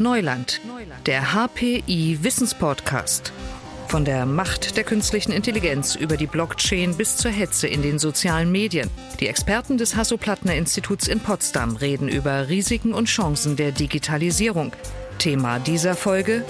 [0.00, 0.62] Neuland,
[1.04, 3.34] der HPI Wissenspodcast.
[3.86, 8.50] Von der Macht der künstlichen Intelligenz über die Blockchain bis zur Hetze in den sozialen
[8.50, 8.88] Medien.
[9.20, 14.72] Die Experten des Hasso-Plattner-Instituts in Potsdam reden über Risiken und Chancen der Digitalisierung.
[15.18, 16.46] Thema dieser Folge: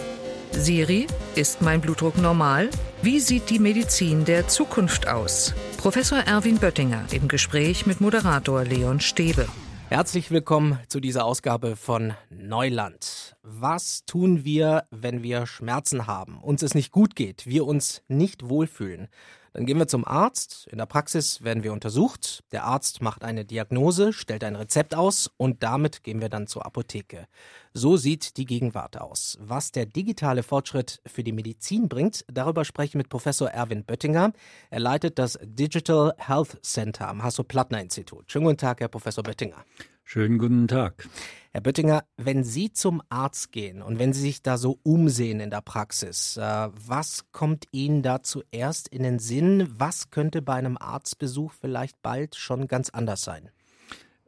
[0.52, 2.70] Siri, ist mein Blutdruck normal?
[3.02, 5.54] Wie sieht die Medizin der Zukunft aus?
[5.76, 9.48] Professor Erwin Böttinger im Gespräch mit Moderator Leon Stäbe.
[9.90, 13.34] Herzlich willkommen zu dieser Ausgabe von Neuland.
[13.42, 18.48] Was tun wir, wenn wir Schmerzen haben, uns es nicht gut geht, wir uns nicht
[18.48, 19.08] wohlfühlen?
[19.52, 20.68] Dann gehen wir zum Arzt.
[20.70, 22.44] In der Praxis werden wir untersucht.
[22.52, 26.66] Der Arzt macht eine Diagnose, stellt ein Rezept aus und damit gehen wir dann zur
[26.66, 27.26] Apotheke.
[27.72, 29.38] So sieht die Gegenwart aus.
[29.40, 34.32] Was der digitale Fortschritt für die Medizin bringt, darüber spreche ich mit Professor Erwin Böttinger.
[34.70, 38.30] Er leitet das Digital Health Center am Hasso-Plattner-Institut.
[38.30, 39.64] Schönen guten Tag, Herr Professor Böttinger.
[40.02, 41.08] Schönen guten Tag.
[41.52, 45.50] Herr Böttinger, wenn Sie zum Arzt gehen und wenn Sie sich da so umsehen in
[45.50, 49.72] der Praxis, äh, was kommt Ihnen da zuerst in den Sinn?
[49.78, 53.50] Was könnte bei einem Arztbesuch vielleicht bald schon ganz anders sein?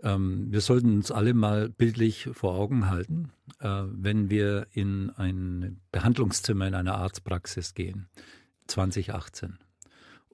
[0.02, 5.80] Ähm, wir sollten uns alle mal bildlich vor Augen halten, äh, wenn wir in ein
[5.92, 8.08] Behandlungszimmer in einer Arztpraxis gehen,
[8.66, 9.58] 2018.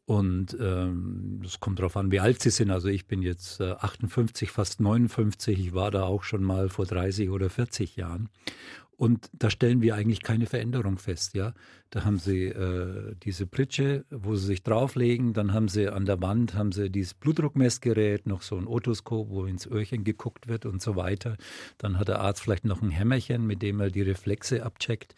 [0.07, 2.71] Und ähm, es kommt darauf an, wie alt Sie sind.
[2.71, 5.59] Also ich bin jetzt äh, 58, fast 59.
[5.59, 8.31] Ich war da auch schon mal vor 30 oder 40 Jahren.
[8.99, 11.55] Und da stellen wir eigentlich keine Veränderung fest, ja.
[11.91, 16.21] Da haben sie äh, diese Pritsche, wo sie sich drauflegen, dann haben sie an der
[16.21, 20.83] Wand haben sie dieses Blutdruckmessgerät, noch so ein Otoskop, wo ins Öhrchen geguckt wird und
[20.83, 21.37] so weiter.
[21.79, 25.15] Dann hat der Arzt vielleicht noch ein Hämmerchen, mit dem er die Reflexe abcheckt.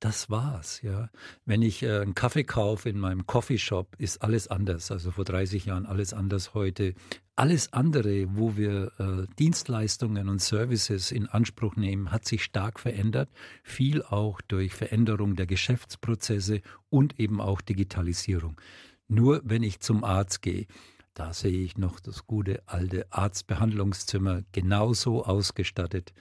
[0.00, 1.08] Das war's, ja.
[1.46, 4.92] Wenn ich äh, einen Kaffee kaufe in meinem Coffeeshop, ist alles anders.
[4.92, 6.92] Also vor 30 Jahren alles anders heute.
[7.38, 13.30] Alles andere, wo wir äh, Dienstleistungen und Services in Anspruch nehmen, hat sich stark verändert.
[13.62, 18.60] Viel auch durch Veränderung der Geschäftsprozesse und eben auch Digitalisierung.
[19.06, 20.66] Nur wenn ich zum Arzt gehe,
[21.14, 26.12] da sehe ich noch das gute alte Arztbehandlungszimmer genauso ausgestattet.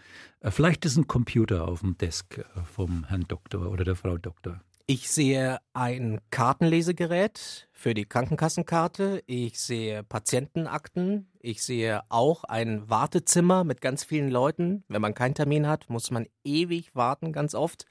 [0.42, 4.20] Äh, vielleicht ist ein Computer auf dem Desk äh, vom Herrn Doktor oder der Frau
[4.20, 4.62] Doktor.
[4.90, 9.22] Ich sehe ein Kartenlesegerät für die Krankenkassenkarte.
[9.26, 11.30] Ich sehe Patientenakten.
[11.42, 14.86] Ich sehe auch ein Wartezimmer mit ganz vielen Leuten.
[14.88, 17.86] Wenn man keinen Termin hat, muss man ewig warten, ganz oft.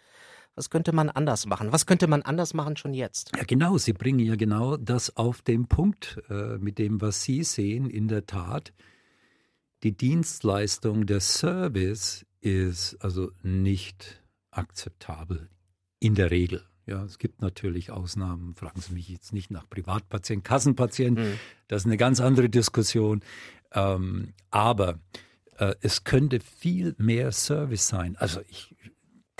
[0.54, 1.70] Was könnte man anders machen?
[1.70, 3.30] Was könnte man anders machen schon jetzt?
[3.36, 3.76] Ja, genau.
[3.76, 7.90] Sie bringen ja genau das auf den Punkt äh, mit dem, was Sie sehen.
[7.90, 8.72] In der Tat,
[9.82, 15.50] die Dienstleistung, der Service ist also nicht akzeptabel.
[16.00, 16.64] In der Regel.
[16.86, 18.54] Ja, es gibt natürlich Ausnahmen.
[18.54, 21.30] Fragen Sie mich jetzt nicht nach Privatpatienten, Kassenpatienten.
[21.30, 21.38] Mhm.
[21.66, 23.22] Das ist eine ganz andere Diskussion.
[23.72, 25.00] Ähm, aber
[25.58, 28.16] äh, es könnte viel mehr Service sein.
[28.16, 28.76] Also ich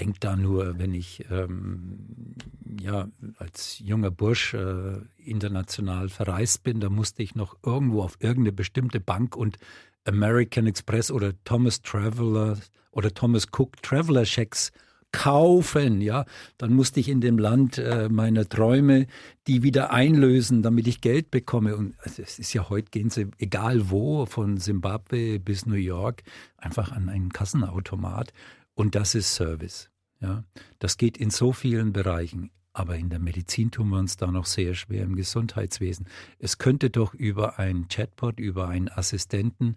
[0.01, 2.35] denke da nur, wenn ich ähm,
[2.81, 3.09] ja
[3.39, 9.01] als junger Bursch äh, international verreist bin, da musste ich noch irgendwo auf irgendeine bestimmte
[9.01, 9.57] Bank und
[10.05, 12.59] American Express oder Thomas Traveler
[12.91, 14.73] oder Thomas Cook Traveler Checks
[15.17, 16.27] kaufen, ja,
[16.59, 19.07] dann musste ich in dem Land äh, meiner Träume
[19.47, 21.77] die wieder einlösen, damit ich Geld bekomme.
[21.77, 26.23] Und also es ist ja heute gehen sie egal wo, von Simbabwe bis New York,
[26.57, 28.33] einfach an einen Kassenautomat
[28.75, 29.89] und das ist Service.
[30.21, 30.45] Ja,
[30.79, 32.51] das geht in so vielen Bereichen.
[32.73, 36.09] Aber in der Medizin tun wir uns da noch sehr schwer im Gesundheitswesen.
[36.39, 39.77] Es könnte doch über ein Chatbot, über einen Assistenten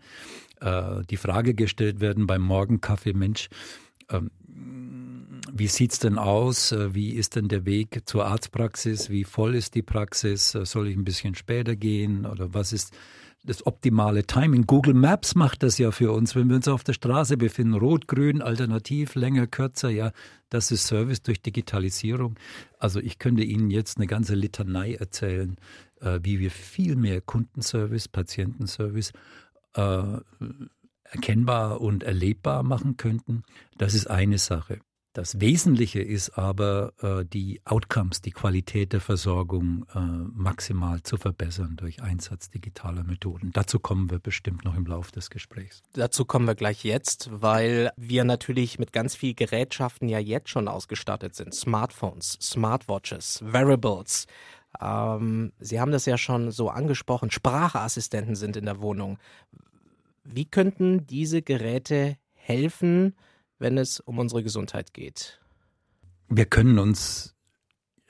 [0.60, 3.48] äh, die Frage gestellt werden beim Morgenkaffee, Mensch,
[4.10, 4.32] ähm,
[5.60, 6.72] wie sieht's denn aus?
[6.72, 9.10] Äh, wie ist denn der Weg zur Arztpraxis?
[9.10, 10.56] Wie voll ist die Praxis?
[10.56, 12.26] Äh, soll ich ein bisschen später gehen?
[12.26, 12.94] Oder was ist
[13.44, 14.66] das optimale Timing.
[14.66, 17.74] Google Maps macht das ja für uns, wenn wir uns auf der Straße befinden.
[17.74, 19.90] Rot, grün, alternativ, länger, kürzer.
[19.90, 20.12] Ja,
[20.50, 22.36] das ist Service durch Digitalisierung.
[22.80, 25.56] Also ich könnte Ihnen jetzt eine ganze Litanei erzählen,
[26.02, 29.14] äh, wie wir viel mehr Kundenservice, Patientenservice
[29.76, 30.04] äh,
[31.04, 33.44] erkennbar und erlebbar machen könnten.
[33.78, 34.80] Das ist eine Sache.
[35.14, 41.76] Das Wesentliche ist aber, äh, die Outcomes, die Qualität der Versorgung äh, maximal zu verbessern
[41.78, 43.50] durch Einsatz digitaler Methoden.
[43.52, 45.82] Dazu kommen wir bestimmt noch im Laufe des Gesprächs.
[45.94, 50.68] Dazu kommen wir gleich jetzt, weil wir natürlich mit ganz viel Gerätschaften ja jetzt schon
[50.68, 51.56] ausgestattet sind.
[51.56, 54.28] Smartphones, Smartwatches, Wearables.
[54.80, 57.32] Ähm, Sie haben das ja schon so angesprochen.
[57.32, 59.18] Sprachassistenten sind in der Wohnung.
[60.24, 63.16] Wie könnten diese Geräte helfen,
[63.60, 65.40] wenn es um unsere Gesundheit geht?
[66.30, 67.36] Wir können uns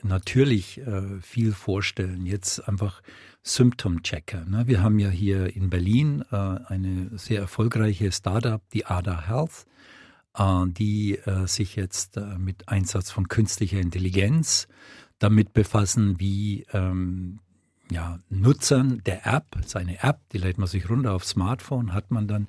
[0.01, 2.25] natürlich äh, viel vorstellen.
[2.25, 3.01] Jetzt einfach
[3.43, 4.45] Symptom-Checker.
[4.45, 4.67] Ne?
[4.67, 9.65] Wir haben ja hier in Berlin äh, eine sehr erfolgreiche Startup, die ADA Health.
[10.37, 14.67] äh, die äh, sich jetzt äh, mit Einsatz von künstlicher Intelligenz
[15.19, 17.39] damit befassen, wie ähm,
[17.91, 22.27] ja, Nutzern der App, seine App, die lädt man sich runter aufs Smartphone, hat man
[22.27, 22.47] dann,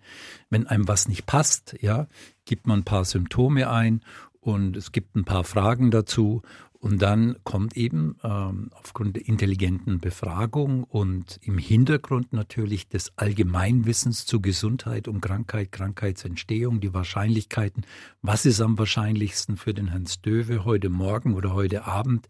[0.50, 2.06] wenn einem was nicht passt, ja,
[2.44, 4.02] gibt man ein paar Symptome ein
[4.40, 6.42] und es gibt ein paar Fragen dazu
[6.80, 14.24] und dann kommt eben ähm, aufgrund der intelligenten Befragung und im Hintergrund natürlich des Allgemeinwissens
[14.24, 17.84] zu Gesundheit und Krankheit, Krankheitsentstehung, die Wahrscheinlichkeiten,
[18.22, 22.28] was ist am wahrscheinlichsten für den Herrn Stöwe heute Morgen oder heute Abend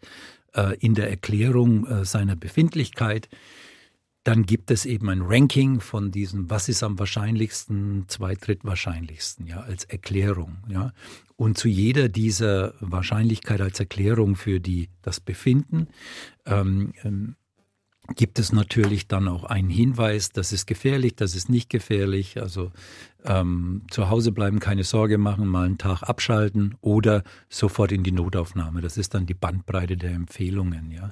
[0.55, 3.29] äh, in der Erklärung äh, seiner Befindlichkeit.
[4.31, 9.83] Dann gibt es eben ein Ranking von diesem, was ist am wahrscheinlichsten, zweitdrittwahrscheinlichsten, ja, als
[9.83, 10.93] Erklärung, ja.
[11.35, 15.89] Und zu jeder dieser Wahrscheinlichkeit als Erklärung für die, das Befinden,
[16.47, 17.35] ähm, ähm,
[18.15, 22.41] gibt es natürlich dann auch einen Hinweis, das ist gefährlich, das ist nicht gefährlich.
[22.41, 22.71] Also
[23.25, 28.13] ähm, zu Hause bleiben, keine Sorge machen, mal einen Tag abschalten oder sofort in die
[28.13, 28.81] Notaufnahme.
[28.81, 30.93] Das ist dann die Bandbreite der Empfehlungen.
[30.93, 31.11] Ja.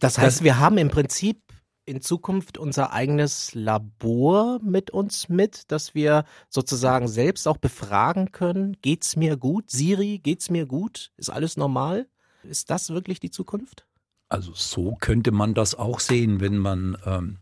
[0.00, 1.38] Das heißt, das, wir haben im Prinzip
[1.84, 8.76] in Zukunft unser eigenes Labor mit uns mit, dass wir sozusagen selbst auch befragen können,
[8.82, 9.70] geht's mir gut?
[9.70, 11.10] Siri, geht's mir gut?
[11.16, 12.06] Ist alles normal?
[12.44, 13.86] Ist das wirklich die Zukunft?
[14.28, 17.38] Also so könnte man das auch sehen, wenn man ähm,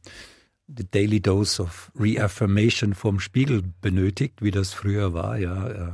[0.66, 5.92] die Daily Dose of Reaffirmation vom Spiegel benötigt, wie das früher war, ja, äh,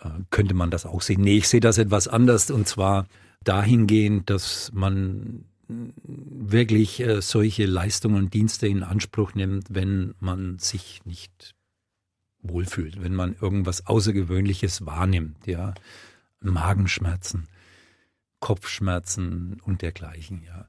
[0.00, 1.22] äh, könnte man das auch sehen.
[1.22, 3.06] Nee, ich sehe das etwas anders und zwar
[3.44, 5.44] dahingehend, dass man
[6.04, 11.54] wirklich äh, solche Leistungen und Dienste in Anspruch nimmt, wenn man sich nicht
[12.42, 15.74] wohlfühlt, wenn man irgendwas Außergewöhnliches wahrnimmt, ja,
[16.40, 17.48] Magenschmerzen,
[18.40, 20.66] Kopfschmerzen und dergleichen, ja.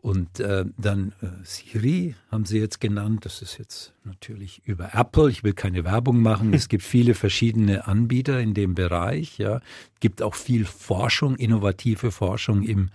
[0.00, 3.24] Und äh, dann äh, Siri haben sie jetzt genannt.
[3.24, 5.28] Das ist jetzt natürlich über Apple.
[5.28, 6.54] Ich will keine Werbung machen.
[6.54, 9.38] Es gibt viele verschiedene Anbieter in dem Bereich.
[9.38, 12.90] Ja, es gibt auch viel Forschung, innovative Forschung im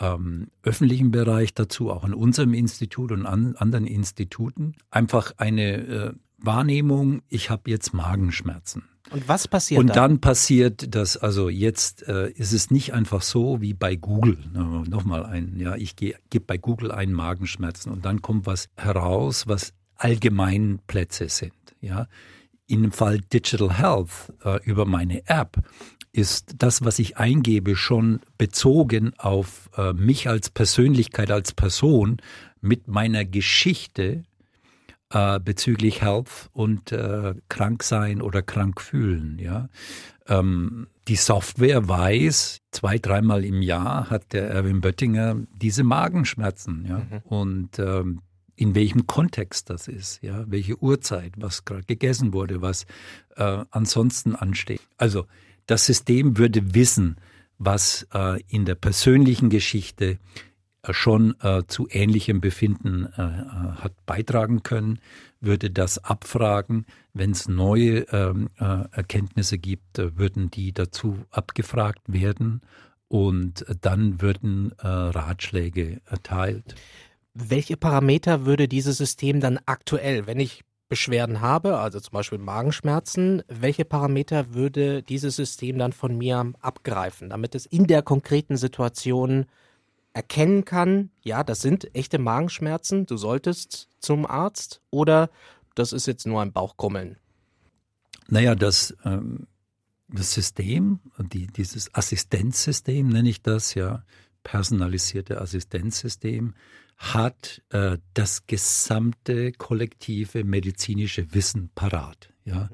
[0.00, 6.12] ähm, öffentlichen Bereich dazu, auch in unserem Institut und an anderen Instituten, einfach eine äh,
[6.38, 8.84] Wahrnehmung, ich habe jetzt Magenschmerzen.
[9.10, 9.96] Und was passiert Und dann?
[9.96, 14.38] dann passiert das, also jetzt äh, ist es nicht einfach so wie bei Google.
[14.52, 19.72] Nochmal ein, ja, ich gebe bei Google ein Magenschmerzen und dann kommt was heraus, was
[19.96, 21.52] Allgemeinplätze sind.
[21.80, 22.06] Ja,
[22.66, 25.56] in dem Fall Digital Health äh, über meine App
[26.18, 32.16] ist das, was ich eingebe, schon bezogen auf äh, mich als Persönlichkeit, als Person
[32.60, 34.24] mit meiner Geschichte
[35.10, 39.38] äh, bezüglich Health und äh, krank sein oder krank fühlen.
[39.38, 39.68] Ja,
[40.26, 46.84] ähm, die Software weiß, zwei, dreimal im Jahr hat der Erwin Böttinger diese Magenschmerzen.
[46.88, 47.18] Ja, mhm.
[47.26, 48.22] und ähm,
[48.56, 52.86] in welchem Kontext das ist, ja, welche Uhrzeit, was gerade gegessen wurde, was
[53.36, 54.80] äh, ansonsten ansteht.
[54.96, 55.26] Also
[55.68, 57.16] das System würde wissen,
[57.58, 60.18] was äh, in der persönlichen Geschichte
[60.82, 63.24] äh, schon äh, zu ähnlichem Befinden äh, äh,
[63.76, 64.98] hat beitragen können,
[65.40, 66.86] würde das abfragen.
[67.12, 72.60] Wenn es neue ähm, Erkenntnisse gibt, würden die dazu abgefragt werden
[73.08, 76.74] und dann würden Ratschläge erteilt.
[77.34, 83.42] Welche Parameter würde dieses System dann aktuell, wenn ich Beschwerden habe, also zum Beispiel Magenschmerzen,
[83.48, 89.46] welche Parameter würde dieses System dann von mir abgreifen, damit es in der konkreten Situation
[90.14, 95.30] erkennen kann, ja, das sind echte Magenschmerzen, du solltest zum Arzt oder
[95.74, 97.18] das ist jetzt nur ein Bauchkrummeln?
[98.28, 99.46] Naja, das, ähm,
[100.08, 101.00] das System,
[101.32, 104.02] die, dieses Assistenzsystem nenne ich das, ja,
[104.42, 106.54] personalisierte Assistenzsystem,
[106.98, 112.30] hat äh, das gesamte kollektive medizinische Wissen parat.
[112.44, 112.68] Ja,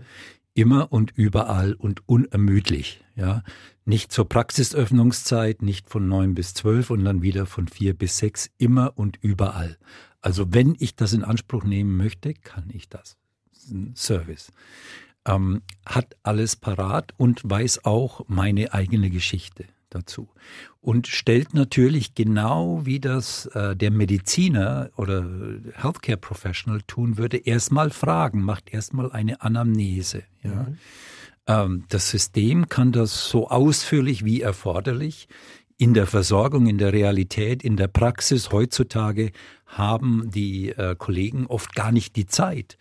[0.55, 3.05] immer und überall und unermüdlich.
[3.17, 3.43] Ja,
[3.85, 8.51] nicht zur Praxisöffnungszeit, nicht von neun bis zwölf und dann wieder von vier bis sechs,
[8.57, 9.77] immer und überall.
[10.21, 13.19] Also wenn ich das in Anspruch nehmen möchte, kann ich das.
[13.53, 14.53] das ein Service.
[15.27, 20.29] Ähm, hat alles parat und weiß auch meine eigene Geschichte dazu
[20.81, 25.25] und stellt natürlich genau wie das äh, der Mediziner oder
[25.73, 30.25] Healthcare Professional tun würde, erstmal Fragen, macht erstmal eine Anamnese.
[30.43, 30.51] Ja.
[30.51, 30.79] Mhm.
[31.47, 35.29] Ähm, das System kann das so ausführlich wie erforderlich
[35.77, 39.33] in der Versorgung, in der Realität, in der Praxis heutzutage
[39.67, 42.79] haben die äh, Kollegen oft gar nicht die Zeit,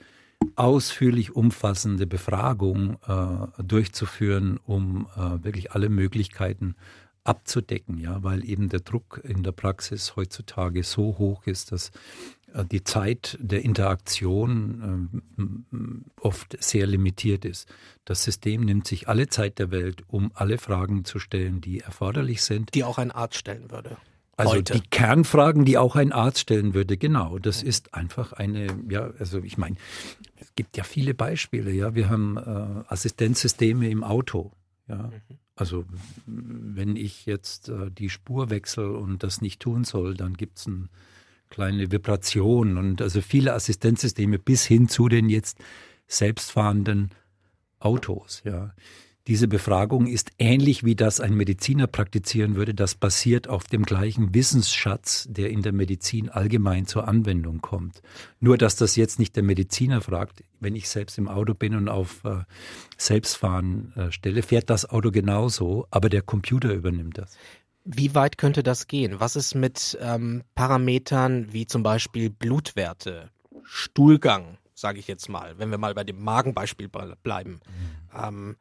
[0.56, 6.76] ausführlich umfassende Befragungen äh, durchzuführen, um äh, wirklich alle Möglichkeiten
[7.24, 11.92] abzudecken, ja, weil eben der Druck in der Praxis heutzutage so hoch ist, dass
[12.54, 17.68] äh, die Zeit der Interaktion äh, oft sehr limitiert ist.
[18.06, 22.44] Das System nimmt sich alle Zeit der Welt, um alle Fragen zu stellen, die erforderlich
[22.44, 22.74] sind.
[22.74, 23.98] Die auch ein Arzt stellen würde.
[24.36, 24.74] Also Heute.
[24.74, 27.38] die Kernfragen, die auch ein Arzt stellen würde, genau.
[27.38, 29.76] Das ist einfach eine, ja, also ich meine,
[30.38, 31.94] es gibt ja viele Beispiele, ja.
[31.94, 34.52] Wir haben äh, Assistenzsysteme im Auto,
[34.88, 35.12] ja.
[35.30, 35.38] Mhm.
[35.56, 35.86] Also
[36.26, 40.68] wenn ich jetzt äh, die Spur wechsle und das nicht tun soll, dann gibt es
[40.68, 40.90] eine
[41.50, 45.60] kleine Vibration und also viele Assistenzsysteme bis hin zu den jetzt
[46.08, 47.12] selbstfahrenden
[47.80, 48.74] Autos, ja.
[49.28, 52.74] Diese Befragung ist ähnlich wie das ein Mediziner praktizieren würde.
[52.74, 58.02] Das basiert auf dem gleichen Wissensschatz, der in der Medizin allgemein zur Anwendung kommt.
[58.42, 60.44] Nur, dass das jetzt nicht der Mediziner fragt.
[60.64, 62.44] Wenn ich selbst im Auto bin und auf äh,
[62.98, 67.38] Selbstfahren äh, stelle, fährt das Auto genauso, aber der Computer übernimmt das.
[67.86, 69.20] Wie weit könnte das gehen?
[69.20, 73.30] Was ist mit ähm, Parametern wie zum Beispiel Blutwerte,
[73.64, 77.60] Stuhlgang, sage ich jetzt mal, wenn wir mal bei dem Magenbeispiel bleiben?
[78.14, 78.20] Mhm.
[78.24, 78.56] Ähm,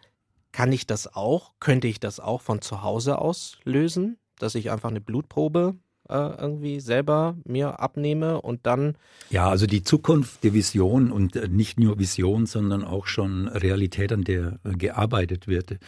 [0.50, 1.52] kann ich das auch?
[1.60, 4.18] Könnte ich das auch von zu Hause aus lösen?
[4.38, 5.76] Dass ich einfach eine Blutprobe
[6.08, 8.96] irgendwie selber mir abnehme und dann.
[9.30, 14.12] Ja, also die Zukunft, die Vision und äh, nicht nur Vision, sondern auch schon Realität,
[14.12, 15.78] an der äh, gearbeitet wird,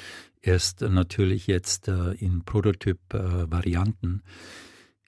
[0.41, 4.23] erst natürlich jetzt äh, in Prototyp-Varianten,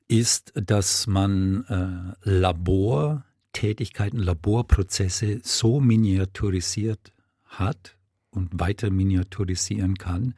[0.08, 7.12] ist, dass man Labortätigkeiten, Laborprozesse so miniaturisiert
[7.44, 7.96] hat,
[8.36, 10.34] und weiter miniaturisieren kann,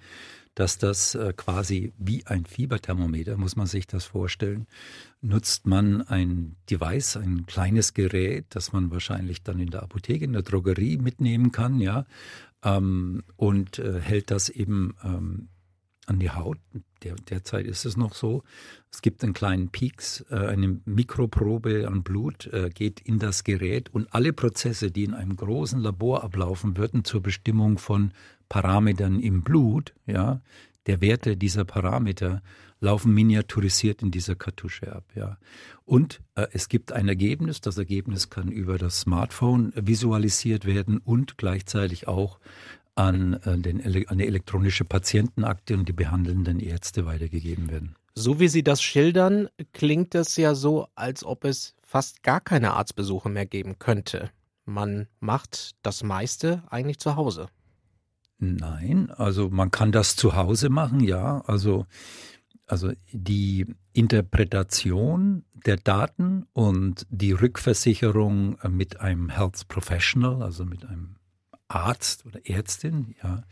[0.59, 4.67] dass das äh, quasi wie ein Fieberthermometer, muss man sich das vorstellen,
[5.21, 10.33] nutzt man ein Device, ein kleines Gerät, das man wahrscheinlich dann in der Apotheke, in
[10.33, 12.07] der Drogerie mitnehmen kann, ja,
[12.65, 15.49] ähm, und äh, hält das eben ähm,
[16.07, 16.59] an die Haut.
[17.05, 18.43] Der, derzeit ist es noch so.
[18.91, 23.95] Es gibt einen kleinen Peaks, äh, eine Mikroprobe an Blut äh, geht in das Gerät
[23.95, 28.12] und alle Prozesse, die in einem großen Labor ablaufen würden zur Bestimmung von
[28.49, 30.40] Parametern im Blut, ja,
[30.87, 32.43] der Werte dieser Parameter
[32.81, 35.37] laufen miniaturisiert in dieser Kartusche ab, ja.
[35.85, 41.38] Und äh, es gibt ein Ergebnis, das Ergebnis kann über das Smartphone visualisiert werden und
[41.38, 42.38] gleichzeitig auch
[42.95, 47.95] an, äh, den, an die elektronische Patientenakte und die behandelnden Ärzte weitergegeben werden.
[48.14, 52.75] So wie Sie das schildern, klingt es ja so, als ob es fast gar keine
[52.75, 54.31] Arztbesuche mehr geben könnte.
[54.64, 57.49] Man macht das meiste eigentlich zu Hause.
[58.38, 61.40] Nein, also man kann das zu Hause machen, ja.
[61.47, 61.87] Also,
[62.66, 71.16] also die Interpretation der Daten und die Rückversicherung mit einem Health Professional, also mit einem
[71.66, 73.42] Arzt oder Ärztin, ja,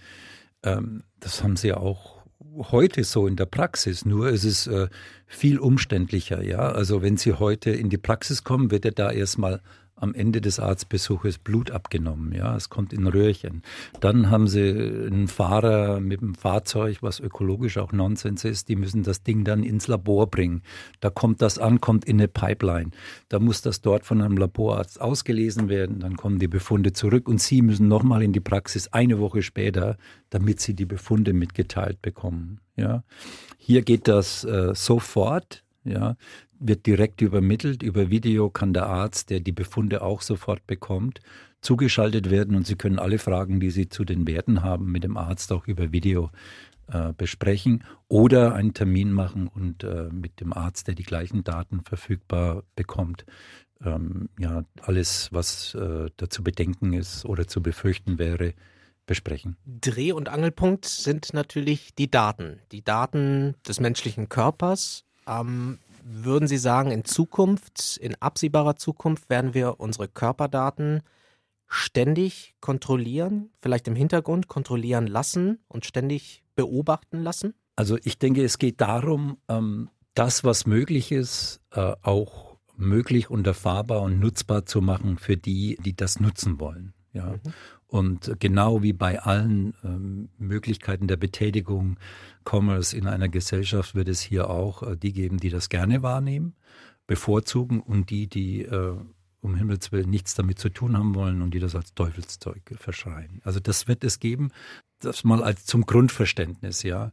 [0.62, 2.16] ähm, das haben sie auch
[2.56, 4.88] heute so in der Praxis, nur ist es äh,
[5.26, 6.60] viel umständlicher, ja.
[6.60, 9.60] Also wenn Sie heute in die Praxis kommen, wird er da erstmal
[9.96, 12.32] am Ende des Arztbesuches Blut abgenommen.
[12.32, 13.62] Ja, es kommt in Röhrchen.
[14.00, 18.68] Dann haben sie einen Fahrer mit dem Fahrzeug, was ökologisch auch Nonsens ist.
[18.68, 20.62] Die müssen das Ding dann ins Labor bringen.
[21.00, 22.90] Da kommt das an, kommt in eine Pipeline.
[23.30, 26.00] Da muss das dort von einem Laborarzt ausgelesen werden.
[26.00, 29.96] Dann kommen die Befunde zurück und sie müssen nochmal in die Praxis eine Woche später,
[30.28, 32.60] damit sie die Befunde mitgeteilt bekommen.
[32.76, 33.02] Ja,
[33.56, 35.62] hier geht das äh, sofort.
[35.84, 36.16] Ja,
[36.58, 37.82] wird direkt übermittelt.
[37.82, 41.20] Über Video kann der Arzt, der die Befunde auch sofort bekommt,
[41.60, 45.16] zugeschaltet werden und Sie können alle Fragen, die Sie zu den Werten haben, mit dem
[45.16, 46.30] Arzt auch über Video
[46.88, 51.82] äh, besprechen oder einen Termin machen und äh, mit dem Arzt, der die gleichen Daten
[51.82, 53.24] verfügbar bekommt,
[53.84, 58.54] ähm, ja, alles, was äh, da zu bedenken ist oder zu befürchten wäre,
[59.06, 59.56] besprechen.
[59.66, 62.60] Dreh- und Angelpunkt sind natürlich die Daten.
[62.72, 65.04] Die Daten des menschlichen Körpers.
[65.28, 71.02] Ähm, würden Sie sagen, in Zukunft, in absehbarer Zukunft, werden wir unsere Körperdaten
[71.66, 77.54] ständig kontrollieren, vielleicht im Hintergrund kontrollieren lassen und ständig beobachten lassen?
[77.74, 83.46] Also ich denke, es geht darum, ähm, das, was möglich ist, äh, auch möglich und
[83.46, 86.94] erfahrbar und nutzbar zu machen für die, die das nutzen wollen.
[87.12, 87.32] Ja.
[87.32, 87.40] Mhm.
[87.88, 91.98] Und genau wie bei allen ähm, Möglichkeiten der Betätigung
[92.44, 96.56] Commerce in einer Gesellschaft wird es hier auch äh, die geben, die das gerne wahrnehmen,
[97.06, 98.96] bevorzugen und die, die äh,
[99.40, 103.40] um Himmels Willen nichts damit zu tun haben wollen und die das als Teufelszeug verschreien.
[103.44, 104.50] Also das wird es geben,
[105.00, 107.12] das mal als zum Grundverständnis, ja.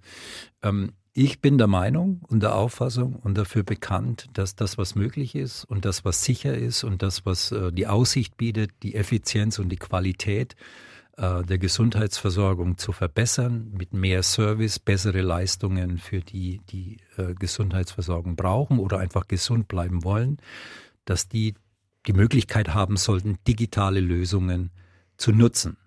[0.63, 5.35] Ähm, ich bin der Meinung und der Auffassung und dafür bekannt, dass das, was möglich
[5.35, 9.59] ist und das, was sicher ist und das, was äh, die Aussicht bietet, die Effizienz
[9.59, 10.55] und die Qualität
[11.17, 18.35] äh, der Gesundheitsversorgung zu verbessern, mit mehr Service, bessere Leistungen für die, die äh, Gesundheitsversorgung
[18.35, 20.37] brauchen oder einfach gesund bleiben wollen,
[21.05, 21.53] dass die
[22.07, 24.71] die Möglichkeit haben sollten, digitale Lösungen
[25.17, 25.77] zu nutzen.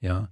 [0.00, 0.28] Ja,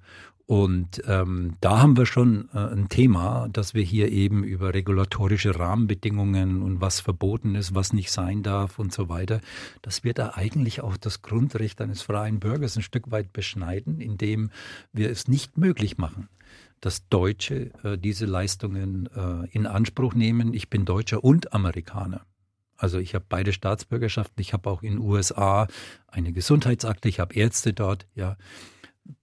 [0.53, 5.59] und ähm, da haben wir schon äh, ein Thema, dass wir hier eben über regulatorische
[5.59, 9.41] Rahmenbedingungen und was verboten ist, was nicht sein darf und so weiter,
[9.81, 14.51] dass wir da eigentlich auch das Grundrecht eines freien Bürgers ein Stück weit beschneiden, indem
[14.93, 16.29] wir es nicht möglich machen,
[16.83, 20.53] dass Deutsche äh, diese Leistungen äh, in Anspruch nehmen.
[20.53, 22.27] Ich bin Deutscher und Amerikaner.
[22.77, 24.43] Also ich habe beide Staatsbürgerschaften.
[24.43, 25.67] Ich habe auch in den USA
[26.09, 27.09] eine Gesundheitsakte.
[27.09, 28.07] Ich habe Ärzte dort.
[28.15, 28.37] Ja,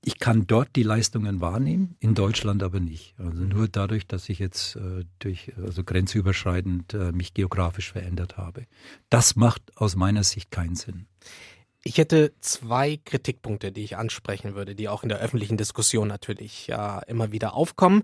[0.03, 3.15] ich kann dort die Leistungen wahrnehmen, in Deutschland aber nicht.
[3.17, 8.65] Also nur dadurch, dass ich jetzt äh, durch also grenzüberschreitend äh, mich geografisch verändert habe.
[9.09, 11.05] Das macht aus meiner Sicht keinen Sinn.
[11.81, 16.67] Ich hätte zwei Kritikpunkte, die ich ansprechen würde, die auch in der öffentlichen Diskussion natürlich
[16.67, 18.03] ja immer wieder aufkommen.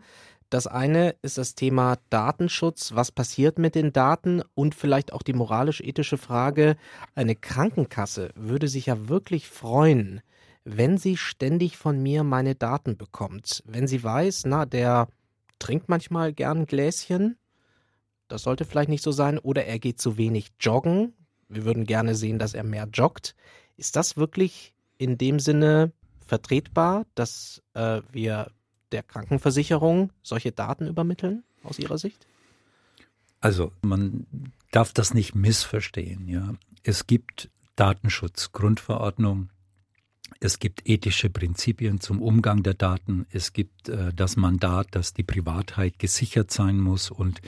[0.50, 2.94] Das eine ist das Thema Datenschutz.
[2.94, 4.44] Was passiert mit den Daten?
[4.54, 6.78] Und vielleicht auch die moralisch-ethische Frage.
[7.16, 10.22] Eine Krankenkasse würde sich ja wirklich freuen,
[10.66, 15.08] wenn sie ständig von mir meine Daten bekommt, wenn sie weiß, na, der
[15.60, 17.38] trinkt manchmal gern ein Gläschen,
[18.28, 21.14] das sollte vielleicht nicht so sein, oder er geht zu wenig joggen,
[21.48, 23.36] wir würden gerne sehen, dass er mehr joggt.
[23.78, 25.92] Ist das wirklich in dem Sinne
[26.26, 28.52] vertretbar, dass äh, wir
[28.92, 32.26] der Krankenversicherung solche Daten übermitteln, aus Ihrer Sicht?
[33.42, 34.26] Also man
[34.72, 36.28] darf das nicht missverstehen.
[36.28, 39.50] Ja, es gibt Datenschutzgrundverordnung,
[40.40, 43.26] es gibt ethische Prinzipien zum Umgang der Daten.
[43.32, 47.42] Es gibt äh, das Mandat, dass die Privatheit gesichert sein muss und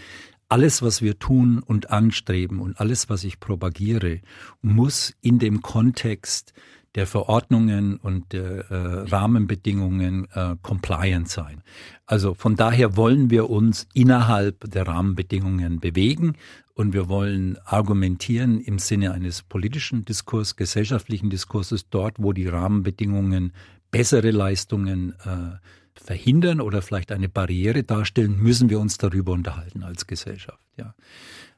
[0.50, 4.22] alles, was wir tun und anstreben und alles, was ich propagiere,
[4.62, 6.54] muss in dem Kontext
[6.98, 8.75] der Verordnungen und der äh,
[9.10, 11.62] Rahmenbedingungen äh, compliant sein.
[12.08, 16.34] Also von daher wollen wir uns innerhalb der Rahmenbedingungen bewegen
[16.74, 23.54] und wir wollen argumentieren im Sinne eines politischen Diskurs, gesellschaftlichen Diskurses, dort, wo die Rahmenbedingungen
[23.92, 25.58] bessere Leistungen äh,
[25.94, 30.63] verhindern oder vielleicht eine Barriere darstellen, müssen wir uns darüber unterhalten als Gesellschaft.
[30.77, 30.96] Ja,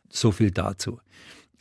[0.09, 0.99] so viel dazu.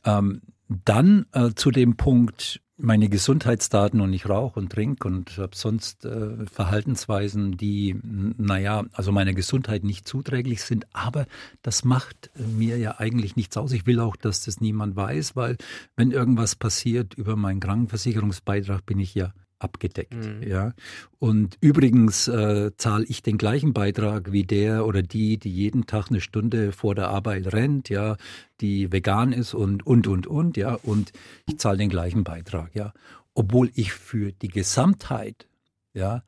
[0.04, 5.56] Ähm, dann äh, zu dem Punkt, meine Gesundheitsdaten und ich rauche und trinke und habe
[5.56, 10.86] sonst äh, Verhaltensweisen, die, naja, also meiner Gesundheit nicht zuträglich sind.
[10.92, 11.26] Aber
[11.62, 13.72] das macht mir ja eigentlich nichts aus.
[13.72, 15.56] Ich will auch, dass das niemand weiß, weil
[15.96, 20.14] wenn irgendwas passiert über meinen Krankenversicherungsbeitrag, bin ich ja abgedeckt.
[20.14, 20.42] Mhm.
[20.46, 20.72] Ja.
[21.18, 26.10] Und übrigens äh, zahle ich den gleichen Beitrag wie der oder die, die jeden Tag
[26.10, 28.16] eine Stunde vor der Arbeit rennt, ja,
[28.60, 31.12] die vegan ist und und und und, ja, und
[31.46, 32.92] ich zahle den gleichen Beitrag, ja,
[33.34, 35.46] obwohl ich für die Gesamtheit,
[35.92, 36.22] ja,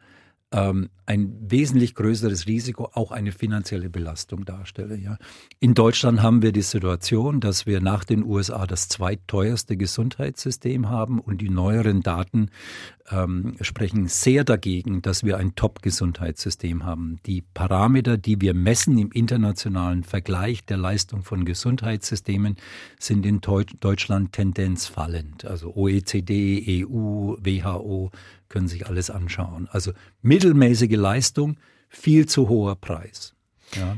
[0.53, 4.97] ähm, ein wesentlich größeres Risiko, auch eine finanzielle Belastung darstelle.
[4.97, 5.19] Ja.
[5.59, 11.21] In Deutschland haben wir die Situation, dass wir nach den USA das zweitteuerste Gesundheitssystem haben
[11.21, 12.51] und die neueren Daten
[13.11, 17.19] ähm, sprechen sehr dagegen, dass wir ein Top-Gesundheitssystem haben.
[17.27, 22.57] Die Parameter, die wir messen im internationalen Vergleich der Leistung von Gesundheitssystemen,
[22.99, 25.45] sind in Deutschland Tendenz fallend.
[25.45, 28.11] Also OECD, EU, WHO
[28.51, 29.69] können sich alles anschauen.
[29.73, 31.57] Also mittelmäßige Leistung,
[31.89, 33.35] viel zu hoher Preis.
[33.75, 33.97] Ja.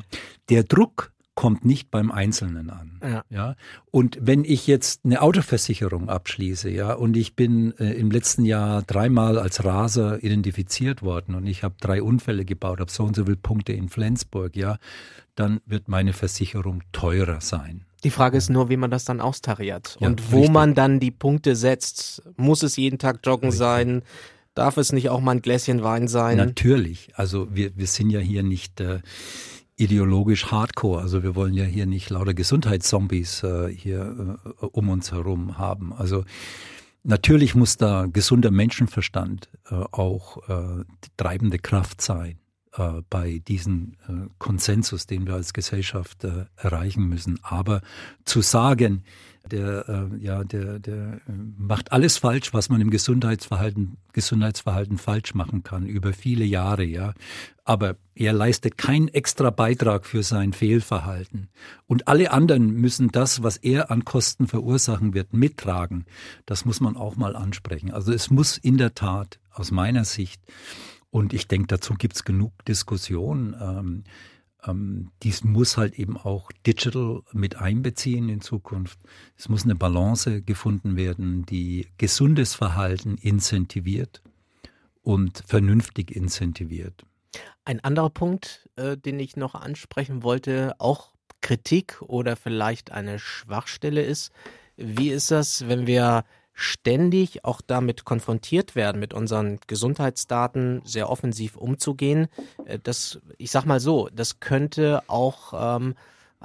[0.49, 3.01] Der Druck kommt nicht beim Einzelnen an.
[3.03, 3.25] Ja.
[3.31, 3.57] ja.
[3.91, 8.83] Und wenn ich jetzt eine Autoversicherung abschließe, ja, und ich bin äh, im letzten Jahr
[8.83, 13.25] dreimal als Raser identifiziert worden und ich habe drei Unfälle gebaut, habe so und so
[13.25, 14.77] viele Punkte in Flensburg, ja,
[15.35, 17.87] dann wird meine Versicherung teurer sein.
[18.05, 20.53] Die Frage ist nur, wie man das dann austariert ja, und wo richtig.
[20.53, 22.23] man dann die Punkte setzt.
[22.37, 23.59] Muss es jeden Tag joggen richtig.
[23.59, 24.03] sein?
[24.55, 26.37] Darf es nicht auch mal ein Gläschen Wein sein?
[26.37, 27.11] Natürlich.
[27.15, 29.01] Also wir, wir sind ja hier nicht äh,
[29.77, 31.01] ideologisch hardcore.
[31.01, 35.93] Also wir wollen ja hier nicht lauter Gesundheitszombies äh, hier äh, um uns herum haben.
[35.93, 36.25] Also
[37.03, 42.41] natürlich muss da gesunder Menschenverstand äh, auch äh, die treibende Kraft sein
[42.76, 47.38] äh, bei diesem äh, Konsensus, den wir als Gesellschaft äh, erreichen müssen.
[47.42, 47.82] Aber
[48.24, 49.04] zu sagen,
[49.50, 55.35] der, äh, ja, der, der äh, macht alles falsch, was man im Gesundheitsverhalten, Gesundheitsverhalten falsch
[55.35, 57.14] machen kann, über viele Jahre, ja.
[57.64, 61.48] Aber er leistet keinen extra Beitrag für sein Fehlverhalten.
[61.87, 66.06] Und alle anderen müssen das, was er an Kosten verursachen wird, mittragen.
[66.46, 67.90] Das muss man auch mal ansprechen.
[67.90, 70.40] Also es muss in der Tat aus meiner Sicht,
[71.12, 74.05] und ich denke, dazu gibt es genug Diskussionen, ähm,
[74.64, 78.98] ähm, dies muss halt eben auch digital mit einbeziehen in Zukunft.
[79.37, 84.22] Es muss eine Balance gefunden werden, die gesundes Verhalten incentiviert
[85.03, 87.05] und vernünftig incentiviert.
[87.66, 94.03] Ein anderer Punkt, äh, den ich noch ansprechen wollte, auch Kritik oder vielleicht eine Schwachstelle
[94.03, 94.33] ist,
[94.77, 101.57] wie ist das, wenn wir ständig auch damit konfrontiert werden, mit unseren Gesundheitsdaten sehr offensiv
[101.57, 102.29] umzugehen.
[102.65, 105.95] Äh, das, ich sag mal so, das könnte auch ähm,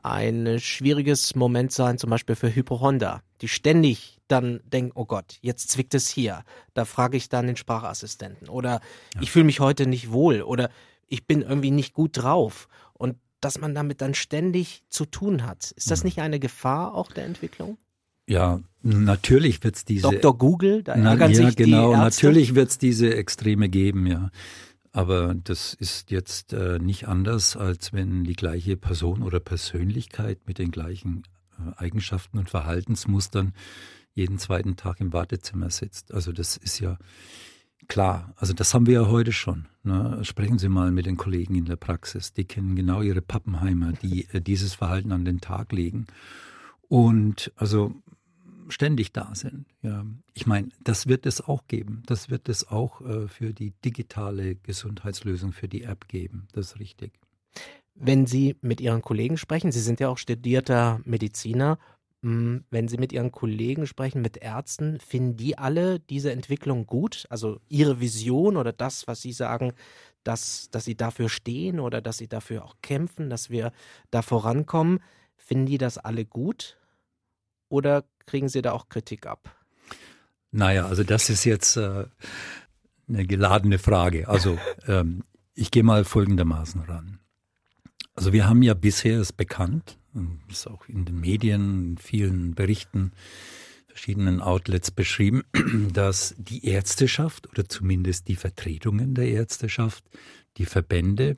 [0.04, 5.70] ein schwieriges Moment sein, zum Beispiel für Hypochonder, die ständig dann denken, oh Gott, jetzt
[5.70, 6.43] zwickt es hier.
[6.74, 8.50] Da frage ich dann den Sprachassistenten.
[8.50, 8.82] Oder
[9.15, 9.22] ja.
[9.22, 10.70] ich fühle mich heute nicht wohl oder
[11.08, 12.67] ich bin irgendwie nicht gut drauf.
[12.93, 15.72] Und dass man damit dann ständig zu tun hat.
[15.72, 16.08] Ist das mhm.
[16.08, 17.78] nicht eine Gefahr auch der Entwicklung?
[18.27, 20.09] Ja, natürlich wird es diese.
[20.09, 20.37] Dr.
[20.37, 22.25] Google, da ärgern na, ja, sich genau, die Ärzte.
[22.25, 24.31] natürlich wird es diese Extreme geben, ja.
[24.91, 30.57] Aber das ist jetzt äh, nicht anders, als wenn die gleiche Person oder Persönlichkeit mit
[30.57, 31.23] den gleichen
[31.59, 33.53] äh, Eigenschaften und Verhaltensmustern
[34.15, 36.11] jeden zweiten Tag im Wartezimmer sitzt.
[36.13, 36.97] Also das ist ja
[37.87, 38.33] klar.
[38.37, 39.67] Also das haben wir ja heute schon.
[39.83, 40.19] Ne?
[40.23, 42.33] Sprechen Sie mal mit den Kollegen in der Praxis.
[42.33, 46.07] Die kennen genau ihre Pappenheimer, die äh, dieses Verhalten an den Tag legen.
[46.87, 47.93] Und also
[48.69, 49.65] ständig da sind.
[49.82, 52.03] Ja, ich meine, das wird es auch geben.
[52.06, 56.47] Das wird es auch äh, für die digitale Gesundheitslösung, für die App geben.
[56.53, 57.13] Das ist richtig.
[57.95, 61.80] Wenn Sie mit Ihren Kollegen sprechen, Sie sind ja auch studierter Mediziner,
[62.21, 67.25] hm, wenn Sie mit Ihren Kollegen sprechen, mit Ärzten, finden die alle diese Entwicklung gut?
[67.30, 69.73] Also Ihre Vision oder das, was Sie sagen,
[70.23, 73.71] dass, dass Sie dafür stehen oder dass Sie dafür auch kämpfen, dass wir
[74.12, 74.99] da vorankommen,
[75.36, 76.77] finden die das alle gut?
[77.69, 79.56] Oder kriegen Sie da auch Kritik ab?
[80.51, 82.06] Naja, also das ist jetzt äh,
[83.08, 84.27] eine geladene Frage.
[84.27, 87.19] Also ähm, ich gehe mal folgendermaßen ran.
[88.15, 89.97] Also wir haben ja bisher es bekannt,
[90.49, 93.12] ist auch in den Medien, in vielen Berichten,
[93.88, 95.43] verschiedenen Outlets beschrieben,
[95.93, 100.03] dass die Ärzteschaft oder zumindest die Vertretungen der Ärzteschaft,
[100.58, 101.38] die Verbände,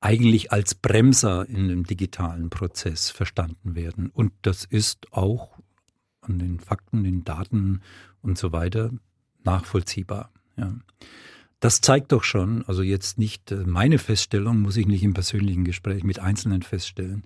[0.00, 4.10] eigentlich als Bremser in dem digitalen Prozess verstanden werden.
[4.10, 5.58] Und das ist auch
[6.28, 7.80] an den Fakten, den Daten
[8.22, 8.90] und so weiter
[9.44, 10.30] nachvollziehbar.
[10.56, 10.74] Ja.
[11.60, 15.64] Das zeigt doch schon, also jetzt nicht äh, meine Feststellung, muss ich nicht im persönlichen
[15.64, 17.24] Gespräch mit Einzelnen feststellen,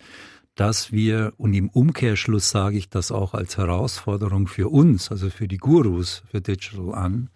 [0.55, 5.49] dass wir, und im Umkehrschluss sage ich das auch als Herausforderung für uns, also für
[5.49, 7.31] die Gurus für Digital an,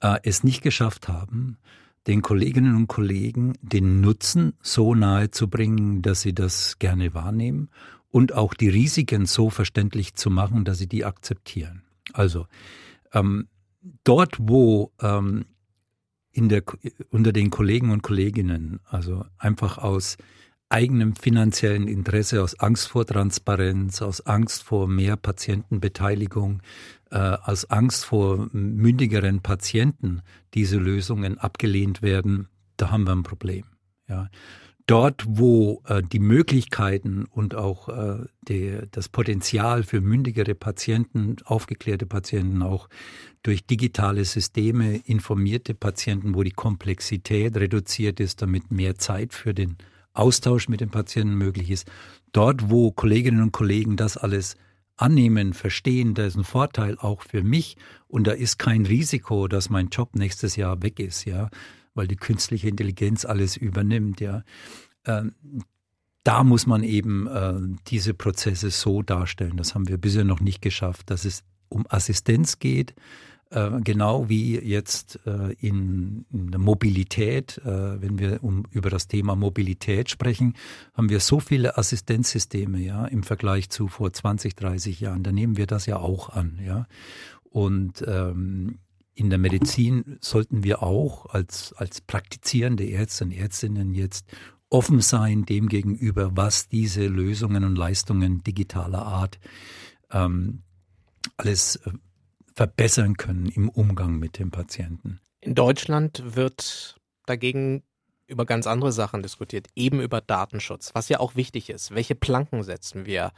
[0.00, 1.58] äh, es nicht geschafft haben,
[2.06, 7.68] den Kolleginnen und Kollegen den Nutzen so nahe zu bringen, dass sie das gerne wahrnehmen
[8.16, 11.82] und auch die Risiken so verständlich zu machen, dass sie die akzeptieren.
[12.14, 12.46] Also
[13.12, 13.48] ähm,
[14.04, 15.44] dort, wo ähm,
[16.32, 16.62] in der,
[17.10, 20.16] unter den Kollegen und Kolleginnen, also einfach aus
[20.70, 26.62] eigenem finanziellen Interesse, aus Angst vor Transparenz, aus Angst vor mehr Patientenbeteiligung,
[27.10, 30.22] äh, aus Angst vor mündigeren Patienten
[30.54, 32.48] diese Lösungen abgelehnt werden,
[32.78, 33.66] da haben wir ein Problem.
[34.08, 34.30] Ja
[34.86, 42.06] dort, wo äh, die Möglichkeiten und auch äh, die, das Potenzial für mündigere Patienten, aufgeklärte
[42.06, 42.88] Patienten, auch
[43.42, 49.76] durch digitale Systeme informierte Patienten, wo die Komplexität reduziert ist, damit mehr Zeit für den
[50.12, 51.90] Austausch mit den Patienten möglich ist.
[52.32, 54.56] Dort, wo Kolleginnen und Kollegen das alles
[54.96, 57.76] annehmen, verstehen, da ist ein Vorteil auch für mich
[58.08, 61.50] und da ist kein Risiko, dass mein Job nächstes Jahr weg ist, ja
[61.96, 64.42] weil die künstliche Intelligenz alles übernimmt, ja.
[65.04, 65.32] Ähm,
[66.24, 67.54] da muss man eben äh,
[67.86, 69.56] diese Prozesse so darstellen.
[69.56, 72.94] Das haben wir bisher noch nicht geschafft, dass es um Assistenz geht,
[73.50, 77.58] äh, genau wie jetzt äh, in, in, der Mobilität.
[77.58, 80.54] Äh, wenn wir um, über das Thema Mobilität sprechen,
[80.94, 85.22] haben wir so viele Assistenzsysteme, ja, im Vergleich zu vor 20, 30 Jahren.
[85.22, 86.86] Da nehmen wir das ja auch an, ja.
[87.44, 88.78] Und ähm,
[89.16, 94.26] in der Medizin sollten wir auch als, als praktizierende Ärzte und Ärztinnen jetzt
[94.68, 99.38] offen sein dem gegenüber, was diese Lösungen und Leistungen digitaler Art
[100.10, 100.62] ähm,
[101.38, 101.92] alles äh,
[102.54, 105.20] verbessern können im Umgang mit dem Patienten.
[105.40, 107.82] In Deutschland wird dagegen
[108.26, 111.94] über ganz andere Sachen diskutiert, eben über Datenschutz, was ja auch wichtig ist.
[111.94, 113.32] Welche Planken setzen wir?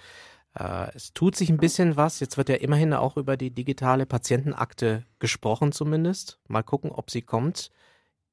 [0.55, 2.21] Äh, es tut sich ein bisschen was.
[2.21, 6.39] Jetzt wird ja immerhin auch über die digitale Patientenakte gesprochen zumindest.
[6.49, 7.71] Mal gucken, ob sie kommt.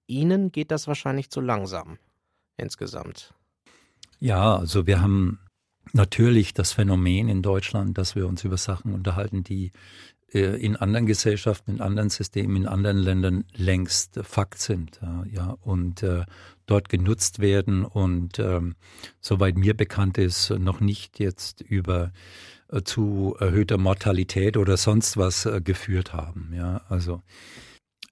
[0.07, 1.97] Ihnen geht das wahrscheinlich zu langsam
[2.57, 3.33] insgesamt.
[4.19, 5.39] Ja, also wir haben
[5.93, 9.71] natürlich das Phänomen in Deutschland, dass wir uns über Sachen unterhalten, die
[10.39, 14.99] in anderen Gesellschaften, in anderen Systemen, in anderen Ländern längst Fakt sind,
[15.31, 16.25] ja, und äh,
[16.65, 18.75] dort genutzt werden und ähm,
[19.21, 22.11] soweit mir bekannt ist, noch nicht jetzt über
[22.69, 27.21] äh, zu erhöhter Mortalität oder sonst was äh, geführt haben, ja, also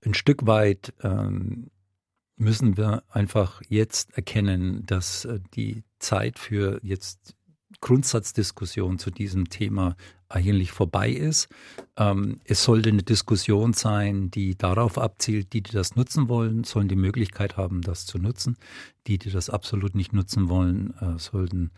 [0.06, 1.70] ein Stück weit ähm,
[2.36, 7.36] müssen wir einfach jetzt erkennen, dass äh, die Zeit für jetzt
[7.84, 9.98] Grundsatzdiskussion zu diesem Thema
[10.30, 11.50] eigentlich vorbei ist.
[11.98, 16.88] Ähm, es sollte eine Diskussion sein, die darauf abzielt, die, die das nutzen wollen, sollen
[16.88, 18.56] die Möglichkeit haben, das zu nutzen.
[19.06, 21.72] Die, die das absolut nicht nutzen wollen, äh, sollten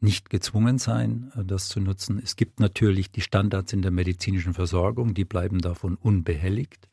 [0.00, 2.20] nicht gezwungen sein, äh, das zu nutzen.
[2.20, 6.88] Es gibt natürlich die Standards in der medizinischen Versorgung, die bleiben davon unbehelligt.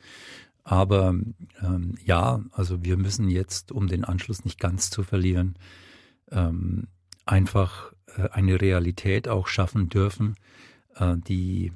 [0.63, 1.15] Aber
[1.63, 5.55] ähm, ja, also wir müssen jetzt, um den Anschluss nicht ganz zu verlieren,
[6.29, 6.87] ähm,
[7.25, 7.93] einfach
[8.31, 10.35] eine Realität auch schaffen dürfen,
[10.95, 11.71] äh, die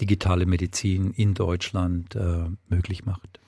[0.00, 3.40] digitale Medizin in Deutschland äh, möglich macht.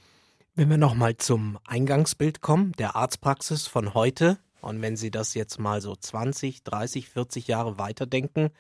[0.55, 5.61] Wenn wir nochmal zum Eingangsbild kommen, der Arztpraxis von heute, und wenn Sie das jetzt
[5.61, 8.51] mal so 20, 30, 40 Jahre weiterdenken,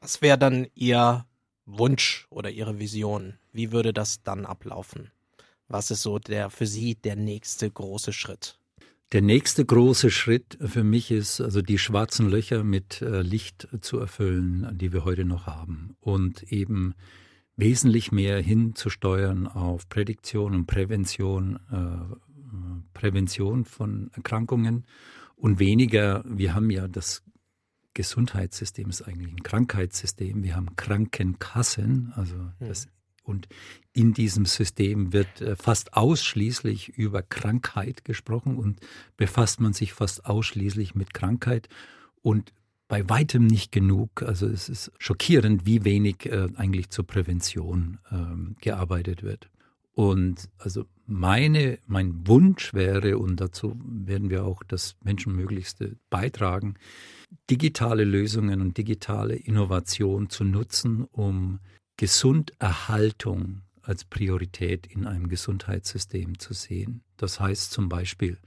[0.00, 1.24] was wäre dann Ihr
[1.64, 3.34] Wunsch oder Ihre Vision?
[3.52, 5.12] Wie würde das dann ablaufen?
[5.68, 8.58] Was ist so der für Sie der nächste große Schritt?
[9.12, 13.98] Der nächste große Schritt für mich ist, also die schwarzen Löcher mit äh, Licht zu
[13.98, 15.96] erfüllen, die wir heute noch haben.
[16.00, 16.94] Und eben
[17.56, 22.16] wesentlich mehr hinzusteuern auf Prädiktion und Prävention, äh,
[22.94, 24.84] Prävention von Erkrankungen
[25.36, 27.22] und weniger, wir haben ja das
[27.94, 30.42] Gesundheitssystem ist eigentlich ein Krankheitssystem.
[30.42, 32.88] Wir haben Krankenkassen, also das
[33.26, 33.48] und
[33.92, 38.80] in diesem System wird äh, fast ausschließlich über Krankheit gesprochen und
[39.16, 41.68] befasst man sich fast ausschließlich mit Krankheit
[42.22, 42.52] und
[42.88, 44.22] bei weitem nicht genug.
[44.22, 49.50] Also es ist schockierend, wie wenig äh, eigentlich zur Prävention ähm, gearbeitet wird.
[49.92, 56.74] Und also meine, mein Wunsch wäre, und dazu werden wir auch das Menschenmöglichste beitragen,
[57.48, 61.60] digitale Lösungen und digitale Innovation zu nutzen, um
[61.96, 67.02] Gesunderhaltung als Priorität in einem Gesundheitssystem zu sehen.
[67.16, 68.38] Das heißt zum Beispiel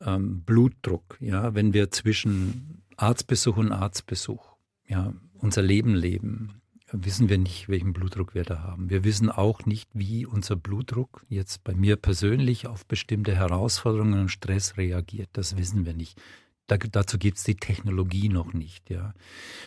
[0.00, 4.54] ähm, Blutdruck, ja, wenn wir zwischen Arztbesuch und Arztbesuch
[4.86, 6.60] ja, unser Leben leben,
[6.92, 8.90] wissen wir nicht, welchen Blutdruck wir da haben.
[8.90, 14.28] Wir wissen auch nicht, wie unser Blutdruck jetzt bei mir persönlich auf bestimmte Herausforderungen und
[14.28, 15.30] Stress reagiert.
[15.32, 16.20] Das wissen wir nicht.
[16.66, 18.88] Da, dazu gibt es die Technologie noch nicht.
[18.90, 19.12] Ja.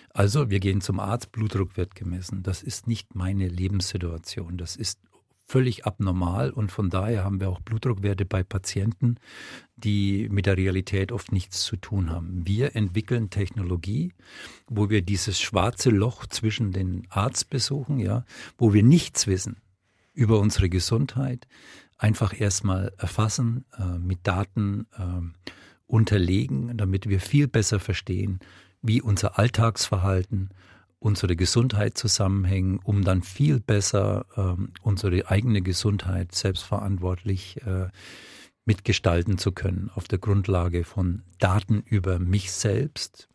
[0.10, 2.44] Also wir gehen zum Arzt, Blutdruck wird gemessen.
[2.44, 4.58] Das ist nicht meine Lebenssituation.
[4.58, 5.00] Das ist
[5.48, 9.16] völlig abnormal und von daher haben wir auch Blutdruckwerte bei Patienten,
[9.78, 12.46] die mit der Realität oft nichts zu tun haben.
[12.46, 14.14] Wir entwickeln Technologie,
[14.68, 18.26] wo wir dieses schwarze Loch zwischen den Arztbesuchen, ja,
[18.58, 19.58] wo wir nichts wissen
[20.14, 21.48] über unsere Gesundheit,
[21.98, 24.88] einfach erstmal erfassen äh, mit Daten.
[24.98, 25.52] Äh,
[25.88, 28.40] unterlegen, damit wir viel besser verstehen,
[28.82, 30.50] wie unser Alltagsverhalten,
[31.00, 37.88] unsere Gesundheit zusammenhängen, um dann viel besser äh, unsere eigene Gesundheit selbstverantwortlich äh,
[38.66, 43.30] mitgestalten zu können auf der Grundlage von Daten über mich selbst.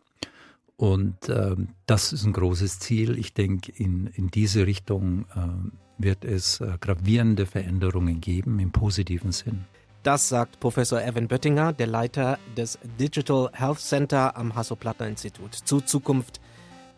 [0.76, 3.18] Und äh, das ist ein großes Ziel.
[3.18, 9.32] Ich denke, in, in diese Richtung äh, wird es äh, gravierende Veränderungen geben im positiven
[9.32, 9.64] Sinn.
[10.02, 16.40] Das sagt Professor Evan Böttinger, der Leiter des Digital Health Center am Hasso-Plattner-Institut zur Zukunft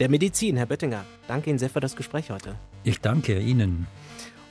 [0.01, 0.57] der Medizin.
[0.57, 2.55] Herr Böttinger, danke Ihnen sehr für das Gespräch heute.
[2.83, 3.87] Ich danke Ihnen.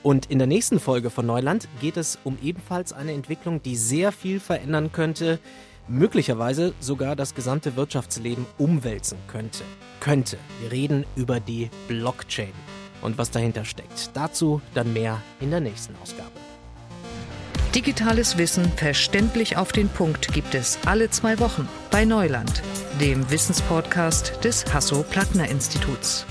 [0.04, 4.12] Und in der nächsten Folge von Neuland geht es um ebenfalls eine Entwicklung, die sehr
[4.12, 5.40] viel verändern könnte,
[5.88, 9.64] möglicherweise sogar das gesamte Wirtschaftsleben umwälzen könnte.
[10.00, 10.38] Könnte.
[10.62, 12.54] Wir reden über die Blockchain
[13.02, 14.12] und was dahinter steckt.
[14.14, 16.43] Dazu dann mehr in der nächsten Ausgabe.
[17.76, 22.62] Digitales Wissen verständlich auf den Punkt gibt es alle zwei Wochen bei Neuland,
[23.02, 26.28] dem Wissenspodcast des Hasso-Plattner-Instituts.